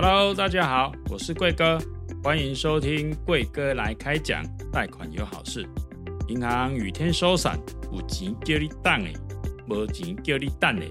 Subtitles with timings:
[0.00, 1.76] Hello，大家好，我是贵哥，
[2.22, 5.68] 欢迎收听贵哥来开讲，贷款有好事。
[6.28, 7.58] 银行雨天收伞，
[7.90, 9.12] 有钱叫你等诶，
[9.66, 10.88] 没钱叫你等诶。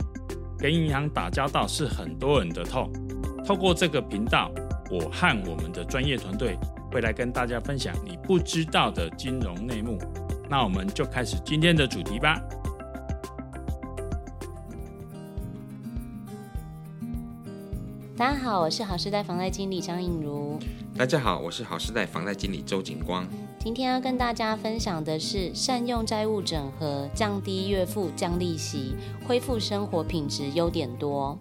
[0.59, 2.91] 跟银行打交道是很多人的痛。
[3.45, 4.51] 透过这个频道，
[4.91, 6.59] 我和我们的专业团队
[6.91, 9.97] 会来跟大家分享你不知道的金融内幕。
[10.49, 12.37] 那我们就开始今天的主题吧。
[18.17, 20.57] 大家好，我是好时代房贷经理张映如。
[20.97, 23.27] 大家好，我是好时代房贷经理周景光。
[23.59, 28.95] 今天要跟大家分享的是善用债务整合，降低月付、降利息，
[29.27, 31.37] 恢复生活品质，优点多。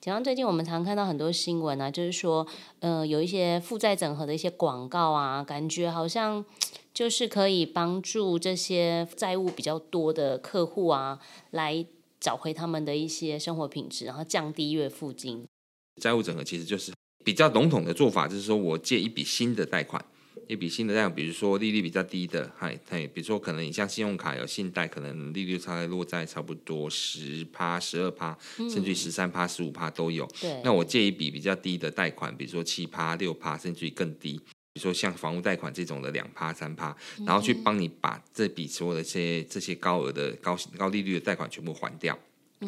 [0.00, 2.44] 景光，最近我们常看到很多新闻啊，就是说，
[2.80, 6.44] 呃，有一些负债整合的一些广告啊，感觉好像
[6.92, 11.20] 就是可以帮助这些债务比较多的客户啊，
[11.52, 11.86] 来
[12.18, 15.46] 找回他们的一些生活品质，然后降低月付金。
[16.00, 16.92] 债务整合其实就是
[17.24, 20.04] 比较笼统的做法，就是说我借一笔新的贷款，
[20.46, 30.26] 一笔新的贷款，比如说利率比较低的，嗨，嗨，比如说可能你像信用卡有信贷，可能利率差落在差不多十趴、十二趴，甚至于十三趴、十五趴都有。
[30.40, 30.60] 对。
[30.62, 34.38] 那我借一笔比较低的贷款，比如说七趴、六趴，甚至于更低，
[34.74, 42.16] 比如说像房屋贷款这种的两趴、三趴，然后去帮你把这笔所有的这些这些高额的高高利率的贷款全部还掉。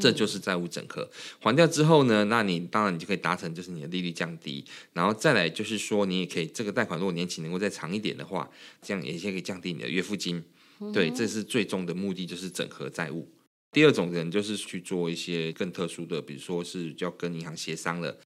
[0.00, 8.50] 这就是债务整合，还掉之后呢，那你当然你就可以达成，就是你的利率降低，然后再来就是说，你也可以这个贷款如果年期能够再长一点的话，
[8.82, 10.44] 这样也先可以降低你的月付金。
[10.92, 13.28] 对，这是最终的目的，就是整合债务。
[13.72, 18.16] 第二种人就是去做一些更特殊的，比如说是要跟银行协商了。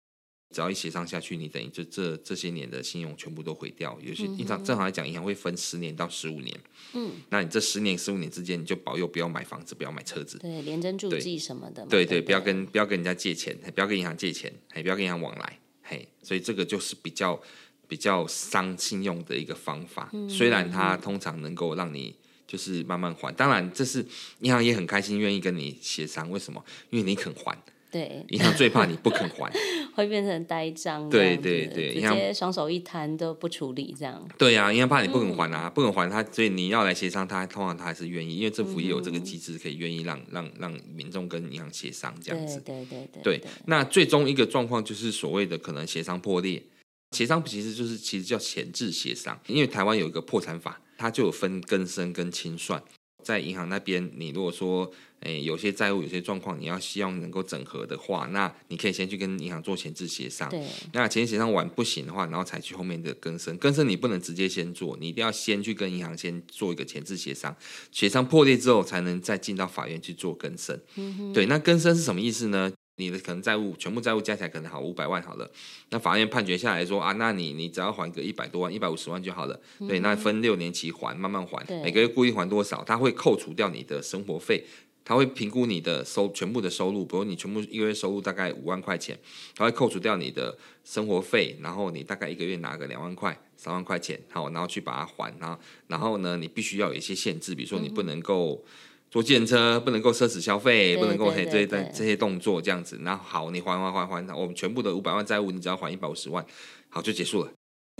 [0.53, 3.99] 只要一协商下去，你等于就这这些年的信用全部都毁掉。
[4.03, 6.61] 有些银行正常来讲，银行会分十年到十五年。
[6.93, 10.39] 嗯，那你这十年十五年之间，你就保佑不要买房子，不要买车子。
[10.39, 11.87] 对，联征助记什么的。
[11.87, 15.59] 对对，对，不要跟不要跟人家借钱，不要跟银行借钱，还不要跟银行往来。
[15.83, 17.41] 嘿，所以这个就是比较
[17.89, 20.11] 比较伤信用的一个方法。
[20.13, 22.15] 嗯，虽然它通常能够让你
[22.47, 24.05] 就是慢慢还，当然这是
[24.41, 26.31] 银行也很开心，愿意跟你协商。
[26.31, 26.63] 为什么？
[26.91, 27.57] 因为你肯还。
[27.93, 29.53] 对，银行最怕你不肯还，
[29.95, 31.07] 会变成呆账。
[31.11, 34.27] 对对对，直接双手一摊都不处理这样。
[34.39, 42.59] 对呀、啊，银行怕你不肯还啊，嗯、不肯还他，所以你要来协商，他通常他还是愿意，因为政府也有这个机制，可以愿意让、嗯、让让民众跟银行协商这样子。
[42.65, 43.39] 对对对对，对。
[43.39, 46.63] 对，那最终一个状况就是所谓的可能协商破裂，
[47.11, 52.83] 协商其实就是其实叫前置协商，因为台湾有一个破产法，它就有分更生跟清算。
[53.23, 54.91] 在银行那边，你如果说，
[55.21, 60.51] 诶、欸，有些债务、有些状况，你要希望能够整合的话，那你可以先去跟银行做前置协商。
[60.51, 60.63] 对。
[60.93, 63.57] 那前置协商完不行的话，然后才去后面的更生。
[63.59, 67.57] 更生你不能直接先做，你一定要先去跟银行先做一个前置协商。
[67.91, 70.79] 协商破裂之后，才能再进到法院去做更生。
[70.97, 71.33] 嗯。
[71.33, 72.73] 对，那更生是什么意思呢？
[72.97, 75.51] 你的可能债务全部债务加起来可能好五百万好了，
[75.89, 79.59] 那法院判决下来说啊，那你你只要还个一百多万、一百五十万就好了。
[79.79, 84.65] 嗯、对，那分六年期还，慢慢还，每个月固定还多少，他会扣除掉你的生活费，
[85.05, 89.19] 他会评估你的收全部的收入，比如你全部一个月收入大概五万块钱，
[89.57, 98.63] 他会扣除掉你的生活费，然后你大概一个月拿个两万块、三万块钱，好，然后去把它还，然后然后呢，你必须要有一些限制，比如说你不能够。
[99.13, 102.97] 坐电车不能够奢侈消费，不能够嘿这些这些动作这样子。
[103.03, 106.43] 那好，你还还还还，我们全部的五百万债务，你只要还一百五十万，
[106.89, 107.53] 好就结束了。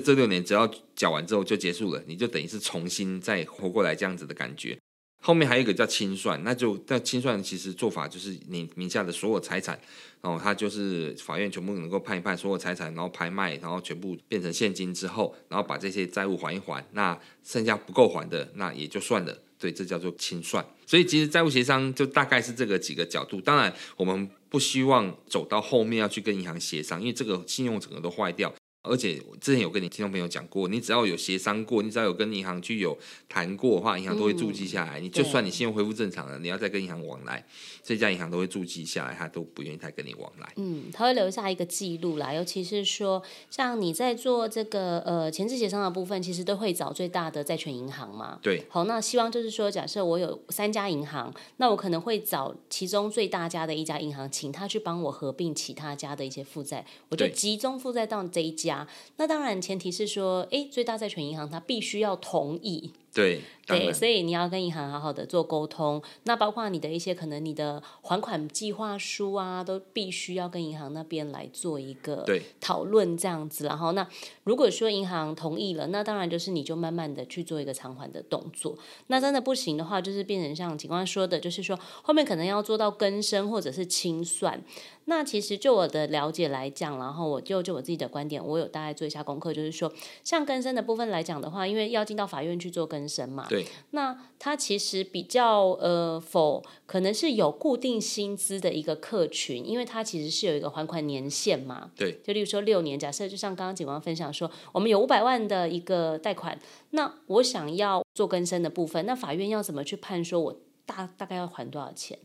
[0.03, 4.79] 这六年只要缴完之后就结束了，你就等于是重新再活过来这样子的感觉。
[5.25, 9.79] 后面还有一个叫清算，那就那清算其实做法就是你名下的所有财产，
[10.21, 19.39] 然后他就是法院全部能够判一判所有财产，然后拍卖，然后全部变成现金之后，然后把这些债务还一还，那剩下不够还的那也就算了。
[19.59, 20.65] 对，这叫做清算。
[20.85, 23.41] 所以其实债务协商就大概是这个几个角度。
[23.41, 28.53] 当然，我们不希望走到后面要去跟银行协商，因为这个信用整个都坏掉。
[28.83, 32.99] 而且之前有跟你听众朋友讲过，你只要有协商过，你只要有跟银行去有
[33.29, 34.99] 谈过的话，银行都会注记下来。
[34.99, 37.47] 嗯、你就算你信用恢复正常了，你要再跟银行往来，
[37.81, 40.53] 这家银行都会注记下来，他都不愿意再跟你往来。
[40.57, 42.35] 嗯，他会留下一个记录啦。
[42.35, 48.41] 尤其是说，像你在做这个呃前置协商的部分，其实都会找最大的债权银行嘛。
[48.43, 48.67] 对。
[48.69, 58.72] 好，那希望就是说，假设我有三家银行，那我可能会找其中最大家的一家银行，请他去帮我合并其他家的一些负债，我就集中负债到这一家。
[59.17, 62.93] 那当然，前提是说，哎，最大债权银行它必须要同意。
[63.15, 66.03] 对对，所以你要跟银行好好的做沟通。
[66.25, 72.25] 那包括你的一些可能你的还款计划书啊，都必须要跟银行那边来做一个
[72.61, 73.67] 讨论这样子。
[73.67, 74.07] 然后那
[74.45, 78.77] 如果说银行同意了，那当然就是你就慢慢的去做一个偿还的动作。
[79.09, 84.61] 那真的不行的话，就是变成像警官说的，就是说后面可能要做到更生或者是清算。
[85.05, 89.93] 那其实就我的了解来讲，然后我就就我自己的观点，我有大概做一下功课，就是说，
[90.23, 106.59] 像更生的部分来讲的话，因为要进到法院去做更生嘛，对，那他其实比较呃否可能是有固定薪资的一个客群，因为它其实是有一个还款年限嘛，对，就例如说六年，假设就像刚刚警方分享说，我们有五百万的一个贷款，
[106.91, 112.19] 那我想要做更生的部分，那法院要怎么去判说我大大概要还多少钱？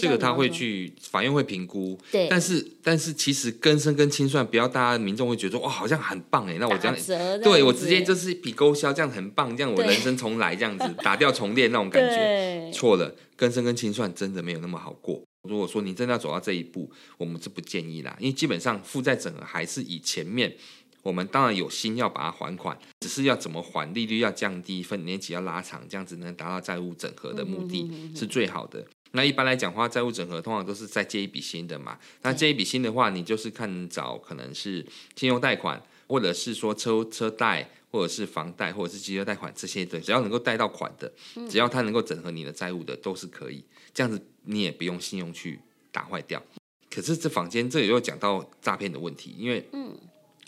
[0.00, 15.22] 这个他会去法院会评估，对，但是但是其实更生跟清算，不要大家民众会觉得说哇好像很棒哎，那我这样，这样对我直接就是一笔勾销，这样很棒，这样我人生重来这样子 打掉重练那种感觉，错了，更生跟清算真的没有那么好过。
[15.46, 20.54] 如果说你真的要走到这一步，我们是不建议啦，因为基本上负债整合还是以前面
[21.02, 28.86] 我们当然有心要把它还款，只是要怎么还，利率要降低，分年期要拉长，这样子能达到债务整合的目的是最好的。
[29.12, 31.98] 那一般来讲的话，债务整合通常都是再借一笔新的嘛。
[32.22, 41.12] 那借一笔新的话，你就是看找可能是信用贷款，或者是说车车贷，或者是房贷，或者是机车贷款这些的，只要能够贷到款的，
[41.48, 43.62] 只要它能够整合你的债务的，都是可以。
[43.92, 45.60] 这样子你也不用信用去
[45.90, 46.42] 打坏掉。
[46.90, 49.68] 可是这房间这里又讲到诈骗的问题，因为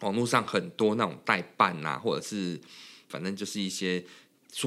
[0.01, 2.59] 网络上很多那种代办啊，或者是
[3.09, 4.03] 反正就是一些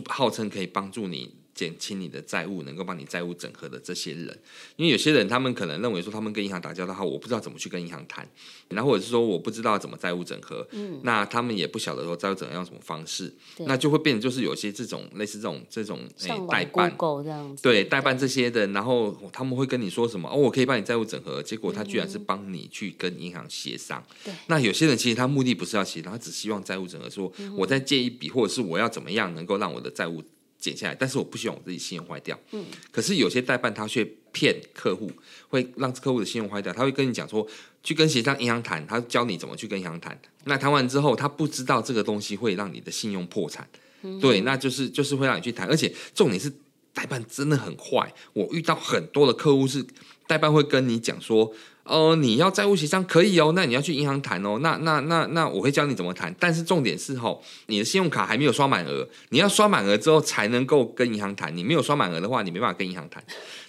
[0.08, 1.34] 号称可以帮助你。
[1.58, 4.40] 减轻你的债务，能够帮你债务整合的这些人，
[4.76, 8.30] 因为有些人他们可能认为说，他们跟银行打交道，我不知道怎么去跟银行谈，
[8.70, 13.34] 然后或者是说我不知道怎么债务整合，嗯，那他们也不晓得说债务整合用什么方式，
[13.66, 20.30] 那就会变成就是有些这种类似这种这种诶代办这样子，对代办这些的，然后他们会跟你说什么？
[20.30, 30.24] 哦，我可以帮你债务整合，结果他居然是帮你去跟银行协商，对，那有些人其实他目的不是要协商，他只希望债务整合，说我再借一笔，或者是我要怎么样能够让我的债务。
[30.60, 32.38] 减下来，但是我不希望我自己信用坏掉。
[32.52, 35.12] 嗯，可是有些代办他却骗客户，
[35.50, 36.74] 会让客户的信用坏掉。
[36.74, 37.48] 他会跟你讲说，
[37.84, 40.20] 去跟协商银行谈，他教你怎么去跟银行谈。
[40.46, 43.68] 那谈完之后，他不知道这个东西会让你的信用破产。
[44.02, 46.52] 嗯，对，那就是就是会让你去谈，而且重点是
[46.94, 48.14] 代办真的很坏。
[48.34, 49.86] 我遇到很多的客户是
[50.26, 51.54] 代办会跟你讲说。
[51.88, 63.24] 哦，你要债务协商可以哦，那你要去银行谈哦，那那那那我会教你怎么谈，但是重点是吼，你的信用卡还没有刷满额，你要刷满额之后才能够跟银行谈，你没有刷满额的话，你没办法跟银行谈。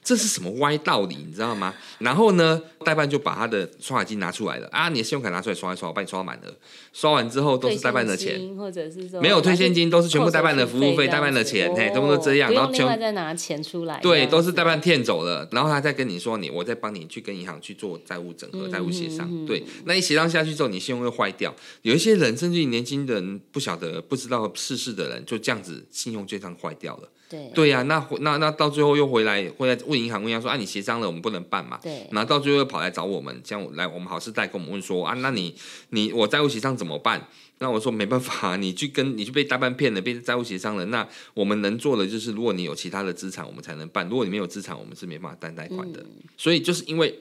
[0.08, 1.75] 这是什么歪道理，你知道吗？
[1.99, 6.55] 然后呢，代办就把他的刷卡机拿出来了啊，你的信用卡拿出来刷一刷，我帮你刷满额。
[6.94, 12.50] 刷完之后都是代办的钱，或者是说没有退现金，都是全部代办的服务费、代办的钱，嘿，都都这样。
[12.50, 15.46] 然后另外再拿钱出来，对，都是代办骗走了。
[15.52, 19.44] 然后他再跟你说，你我再帮你去跟银行去做债务整合、债务协商。
[19.44, 21.54] 对，那一协商下去之后，你信用又坏掉。
[21.82, 27.08] 有一些人甚至于年轻人不晓得、不知道世事的人，就这样子信用就这样坏掉了。
[27.28, 31.78] 对对呀、啊，那那那到最后又回来，回来问银行，问银行说啊，你协商了，我们不能办嘛。
[31.82, 35.54] 对，然后到最后又跑来找我们，这样来我们好事贷跟我们问说啊，那你
[35.90, 37.28] 你我债务协商怎么办？
[37.60, 46.00] 那我说没办法，你去跟你去被代办骗了，被债务协商了，那我们能做的就是，如果你有其他的资产，我们才能办；如果你没有资产，我们是没办法担贷款的。
[46.00, 47.19] 嗯、所以就是因为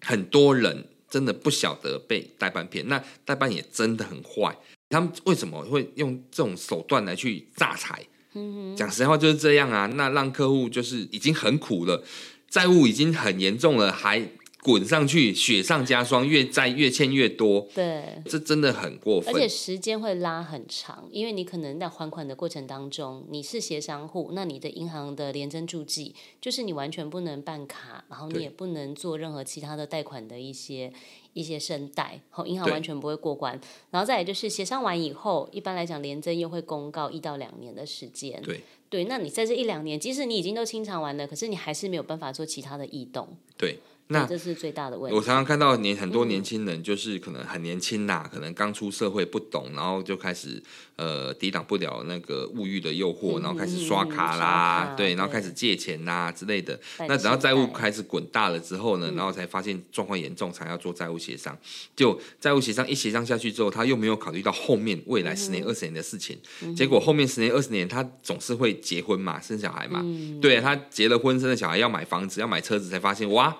[0.00, 4.54] 很多人真的不晓得被代办骗，那代办也真的很坏，
[4.88, 8.04] 他们为什么会用这种手段来去诈财？
[8.76, 12.04] 讲实话就是这样啊，那让客户就是已经很苦了，
[12.48, 14.20] 债务已经很严重了，还
[14.62, 17.66] 滚上去，雪上加霜，越债越欠越多。
[17.74, 30.92] 对，这真的很过分，而且时间会拉很长，因为你可能在还款的过程当中，你是协商户，那你的银行的廉征助记就是你完全不能办卡，然后你也不能做任何其他的贷款的一些。
[31.32, 33.52] 一些申贷，好，银行完全不会过关。
[33.92, 38.42] 然后再来就是协商完以后，一般来讲，廉征又会公告一到两年的时间。
[38.42, 43.28] 对，对，那你在这一两年，即使你已经都清偿完了，可是你还是没有办法做其他的异动。
[43.56, 43.78] 对。
[44.12, 45.16] 那这是最大的问题。
[45.16, 50.60] 我常常看到年很多年轻人，就是可能很年轻呐，可能刚出社会不懂，然后就开始
[50.96, 56.78] 呃抵挡不了那个物欲的诱惑，然后开始刷卡啦，对，然后开始借钱呐之类的。
[56.98, 61.56] 那等到债务开始滚大了之后呢，然后才发现状况严重，才要做债务协商。
[61.94, 66.36] 就债务协商一协商下去之后，他又没有考虑到后面未来十年、二十年的事情。
[66.76, 70.04] 结果后面十年、二十年，他总是会结婚嘛，生小孩嘛。
[70.42, 73.56] 对，他结了婚，生了小孩，要买房子，要买车子，才发现哇。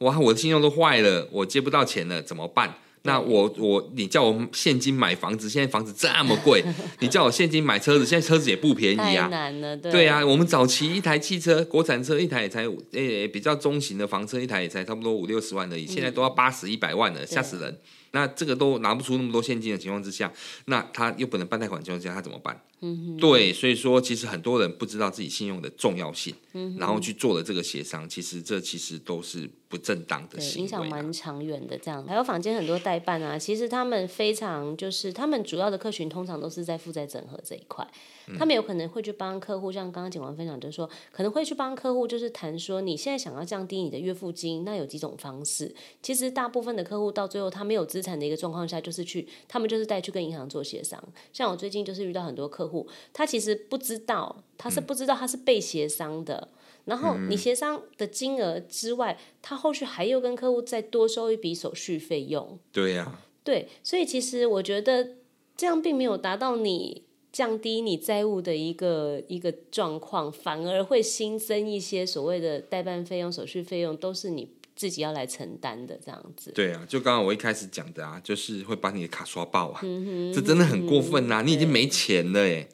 [0.00, 2.74] 哇，我的信用都坏了，我借不到钱了，怎么办？
[3.02, 6.62] 那我我你叫我现金买房子，现在房子这么贵，
[7.00, 9.24] 你叫我现金买车子，现在车子也不便宜啊。
[9.24, 9.92] 太难了，对。
[9.92, 17.78] 对啊，我们早期一台汽车，国产车一台也才诶、欸、比较中型的房车一台也才差不多五六十万而已，现在都要八十一百万了，吓死人。
[18.12, 20.30] 那这个都拿不出那么多现金的情况之下，
[20.66, 22.58] 那他又不能办贷款情况之下，他怎么办？
[22.82, 31.76] 嗯，对，所以说其实很多人不知道自己信用的重要性，嗯，然后去做了这个协商，其实这其实都是不正当的行为，啊，影响蛮长远的。
[31.76, 37.86] 这样还有坊间很多代办啊，其实他们非常就是他们主要的客群通常都是在负债整合这一块，
[38.28, 45.74] 嗯，他们有可能会去帮客户，像刚刚警官分享，就是说可能会去帮客户，就是谈说你现在想要降低你的月付金，那有几种方式。
[46.00, 51.02] 其实大部分的客户到最后他没有资产的一个状况下，就是去他们就是带去跟银行做协商。
[51.32, 52.69] 像我最近就是遇到很多客户，
[53.12, 56.48] 他其实不知道，他是不知道他是被协商的。
[56.52, 62.58] 嗯、然后你协商的金额之外，他后续还要跟客户再多收一笔手续费用。
[62.72, 65.16] 对呀、啊，对，所以其实我觉得
[65.56, 74.48] 这样并没有达到你降低你债务的一个一个状况，反而会新增一些所谓的代办费用、手续费用，都是你。
[74.80, 81.46] 自己要来承担的这样子，对啊，就刚刚我一开始讲的啊，就是会把你的卡刷爆啊，嗯、这真的很过分呐、啊嗯！
[81.46, 82.66] 你已经没钱了耶，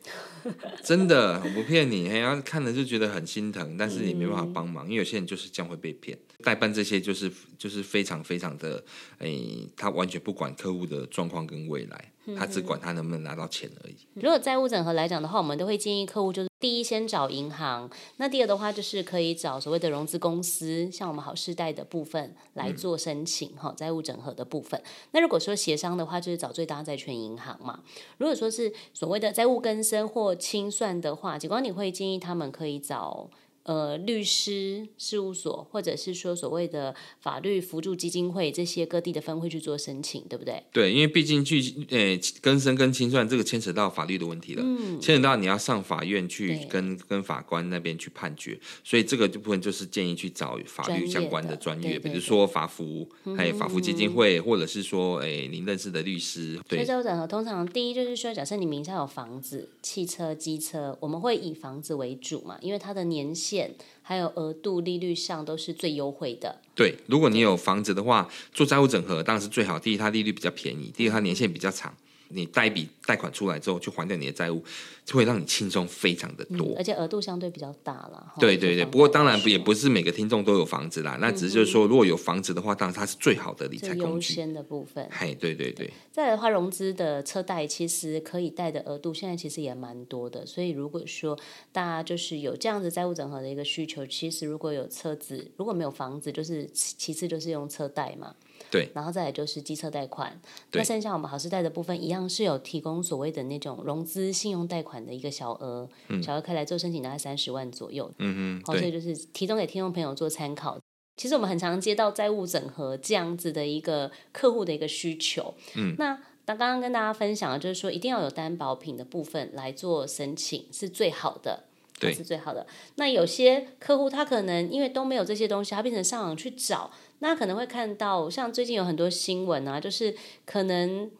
[0.84, 6.16] 真的，我不骗你，然后看了就觉得很心疼，但是你没办法帮忙、嗯，因为有些人就是这样会被骗。
[6.44, 8.84] 代办这些就是就是非常非常的，
[9.18, 9.28] 哎，
[9.74, 12.12] 他完全不管客户的状况跟未来。
[12.36, 13.96] 他只管他能不能拿到钱而已。
[14.14, 24.82] 如果债务整合来讲的话，我们都会建议客户就是第一先找银行，那第二的话就是可以找所谓的融资公司，像我们好世代的部分来做申请哈，债务整合的部分。
[25.12, 27.80] 那如果说协商的话，就是找最大债权银行嘛。
[28.18, 33.30] 如果说是所谓的债务更生或清算的话，警官你会建议他们可以找。
[33.66, 40.62] 呃，律师事务所，或者是说所谓的法律辅助基金会，这些各地的分会去做申请，对不对？
[40.72, 56.56] 对，因为毕竟去呃更生跟清算这个牵扯到法律的问题了，嗯，牵扯到你要上法院去跟跟法官那边去判决，所以这个部分就是建议去找法律相关的专业，比如说法服，还有法服基金会，或者是说哎您认识的律师。
[56.68, 63.55] 对，所以债务整合通常第一就是说，假设你名下有房子、汽车、机车，我们会以房子为主嘛，因为它的年限。
[64.02, 66.60] 还有额度、利率上都是最优惠的。
[66.74, 69.78] 对，如果你有房子的话，做债务整合当然是最好。
[69.78, 71.94] 第一，它利率比较便宜；第二，它年限比较长。
[72.28, 74.62] 你贷一笔贷款出来之后，去还掉你的债务，
[75.04, 78.34] 就会让你轻松非常的多，嗯、而且额度相对比较大了。
[78.38, 84.04] 对对对，不过当然也不是每个听众都有房子啦，那只是就是说，如果有房子的话，当然它是最好的理财工具。
[84.04, 85.90] 优先的部分，嘿，对对对。
[86.10, 90.44] 再来的话，融资的车贷其实可以贷的额度，现在其实也蛮多的。
[90.46, 91.38] 所以如果说
[91.72, 98.34] 大家就是有这样子债务整合的一个需求，其实如果有车子，如果没有房子，就是其次就是用车贷嘛。
[98.70, 100.40] 对，然后再来就是机车贷款，
[100.72, 108.08] 那剩下我们好事贷的部分一样是有提供所谓的那种融资信用贷款的一个小额，嗯、小额可以来做申请，大概三十万左右。
[108.18, 110.78] 嗯嗯，好，所以就是提供给听众朋友做参考。
[111.16, 115.54] 其实我们很常接到债务整合这样子的一个客户的一个需求。
[115.74, 121.64] 嗯，那刚刚跟大家分享的就是说，一定要有担保品的部分来做申请是最好的，
[121.98, 122.66] 对，是最好的。
[122.96, 126.90] 那有些客户他可能因为都没有这些东西，他变成上网去找。
[127.20, 131.10] 那可能会看到，像最近有很多新闻啊，就是可能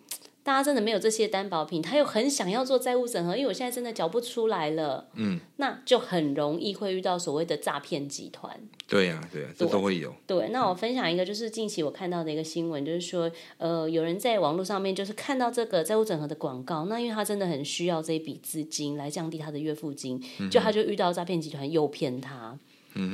[0.46, 8.56] 大家真的没有这些担保品，他又很想要做债务整合，因为我现在真的缴不出来了，嗯，那就很容易会遇到所谓的诈骗集团。
[8.86, 10.14] 对呀、啊，对呀、啊，这都会有。
[10.24, 22.52] 对，那我分享一个，就是近期我看到的一个新闻，就是说，呃，有人在网络上面就是看到这个债务整合的广告，那因为他真的很需要这一笔资金来降低他的月付金，就他就遇到诈骗集团诱骗他。
[22.52, 22.58] 嗯，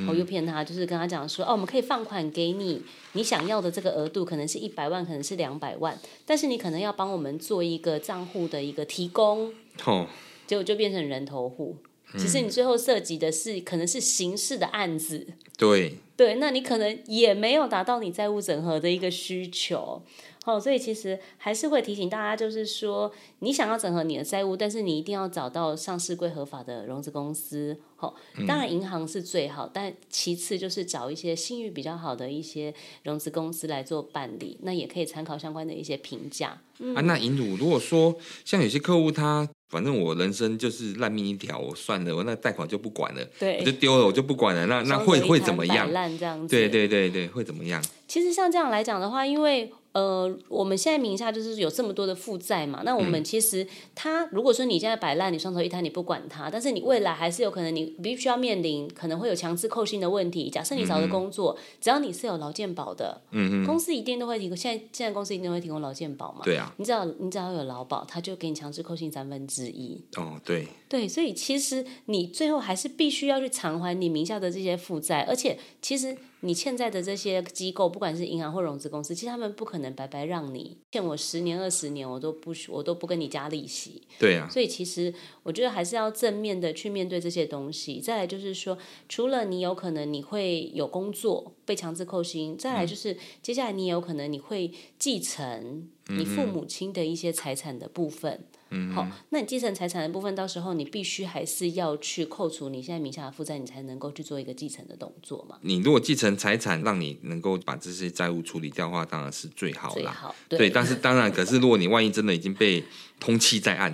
[0.07, 2.81] 我又骗他，就是跟他讲说，哦，我们可以放款给你，
[3.13, 9.53] 你想要的这个额度可能是一百万，可能是两百万，但是你可能要帮我们做一个账户的一个提供，
[9.85, 10.07] 哦，
[10.47, 11.75] 结果就变成人头户，
[12.17, 20.01] 其实你最后涉及的是可能是刑事的案子，对，对，那你可能也没有达到你债务整合的一个需求。
[20.45, 27.77] 哦，所以其实还是会提醒大家，就是说，你想要整合你的债务，但是你一定要找到上市柜合法的融资公司。
[27.97, 28.13] 哦，
[28.47, 36.61] 当然银行是最好，嗯，但其次就是找一些信誉比较好的一些融资公司来做办理，那也可以参考相关的一些评价。
[36.95, 38.15] 啊，那银主如果说
[38.45, 44.67] 像有些客户他，反正我人生就是烂命一条，我算了，我那贷款就不管了，对，我就丢了，我就不管了。
[44.67, 45.91] 那那会会怎么样？
[45.91, 46.55] 烂这样子。
[46.55, 47.83] 对对对对，会怎么样？
[48.07, 60.49] 其实像这样来讲的话，因为呃，我们现在名下就是有这么多的负债嘛，那我们其实他如果说你现在摆烂，你双手一摊，你不管他，但是你未来还是有可能你必须要面临可能会有强制扣薪的问题。
[60.49, 63.21] 假设你找的工作，嗯、只要你是有劳健保的，
[63.65, 64.57] 公司一定都会提供。
[64.57, 66.41] 现在现在公司一定会提供劳健保嘛？
[66.43, 70.01] 对啊，你只要你只要有劳保，他就给你强制扣薪三分之一。
[70.15, 70.67] 哦，对。
[70.93, 84.03] 对，所以其实你最后还是必须要去偿还你名下的这些负债，而且其实你欠债的这些机构，不管是银行或融资公司，其实他们不可能白白让你欠我十年二十年，我都不我都不跟你加利息。
[84.19, 87.99] 对啊，所以其实我觉得还是要正面的去面对这些东西。
[87.99, 88.77] 再来就是说，
[89.09, 98.45] 除了你有可能你会有工作被强制扣薪，再来就是接下来你有可能你会继承你父母亲的一些财产的部分。
[98.73, 105.57] 嗯，好，那你继承财产的部分，到时候你必须还是要去扣除你现在名下的负债，你才能够去做一个继承的动作嘛。
[105.61, 110.33] 你如果继承财产，让你能够把这些债务处理掉的话，当然是最好啦。
[110.49, 112.83] 对，对，但是当然，可是如果你万一真的已经被
[113.19, 113.93] 通缉在案，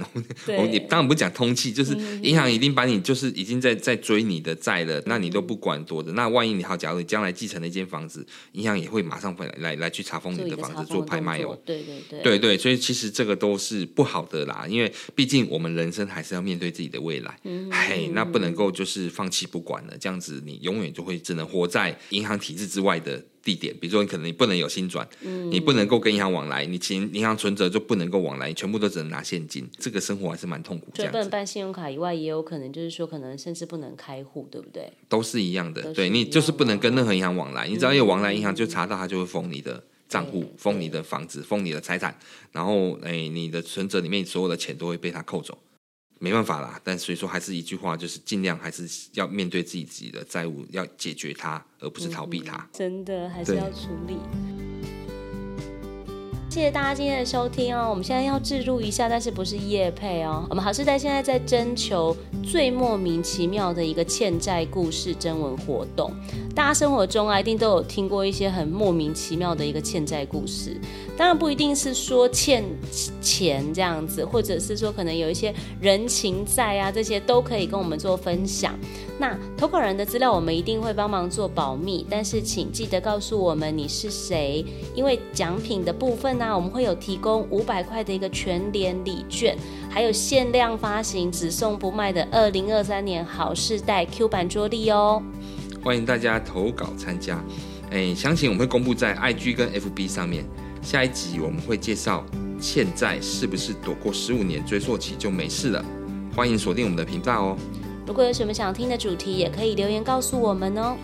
[0.57, 11.57] 我你 当然不讲通缉，就是银行已经把你就是已经在在追你的债了，嗯，那你都不管多的，那万一你好，假如你将来继承了一间房子，银行也会马上回来来来去查封你的房子做，做拍卖哦。
[11.65, 23.23] 对对对，对对，所以其实这个都是不好的啦，因为毕竟我们人生还是要面对自己的未来，嗯，嘿，那不能够就是放弃不管了，这样子你永远就会只能活在银行体制之外的。
[23.41, 30.87] 地点，比如说你可能你不能有薪转，嗯，你不能够跟银行往来，你钱银行存折就不能够往来，你全部都只能拿现金，这个生活还是蛮痛苦。
[30.93, 34.91] 所以不能办信用卡以外，也有可能就是说，可能甚至不能开户，对不对？
[35.07, 42.13] 都是一样的，样对你就是不能跟任何银行往来，嗯，你只要有往来，银行就查到，他就会封你的账户，封你的房子，封你的财产，
[42.51, 45.57] 然后哎，你的存折里面所有的钱都会被他扣走。
[46.21, 52.57] 没办法啦，但所以说还是一句话，就是尽量还是要面对自己自己的债务，要解决它，而不是逃避它。
[52.57, 54.17] 嗯、真的还是要处理。
[56.49, 57.87] 谢谢大家今天的收听哦。
[57.89, 60.45] 我们现在要置入一下，但是不是业配哦。
[60.49, 62.13] 我们好事贷现在在征求
[62.43, 66.11] 最莫名其妙的一个欠债故事征文活动。
[66.59, 70.75] 大家生活中啊，一定都有听过一些很莫名其妙的一个欠债故事。
[71.15, 72.65] 当然不一定是说欠
[73.21, 78.77] 钱这样子，或者是说可能有一些人情债啊，这些都可以跟我们做分享。
[79.17, 89.57] 那投稿人的资料我们一定会帮忙做保密，但是请记得告诉我们你是谁，因为奖品的部分呢、啊，我们会有提供五百块的一个全联礼券，
[89.89, 95.23] 还有限量发行只送不卖的二零二三年好事代 Q 版桌历哦。
[95.81, 97.41] 欢迎大家投稿参加，
[97.89, 100.43] 哎，详情我们会公布在 IG 跟 FB 上面。
[100.81, 102.25] 下一集我们会介绍
[102.59, 105.83] 欠债是不是躲过十五年追溯期就没事了？
[106.35, 107.57] 欢迎锁定我们的频道哦。
[108.05, 110.95] 如果有什么想听的主题，也可以留言告诉我们哦。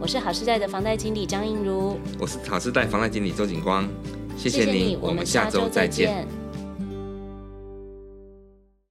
[0.00, 3.88] 我是好事贷的房贷经理张映如，我是好事贷房贷经理周景光，
[4.36, 6.26] 谢谢你，我们下周再见。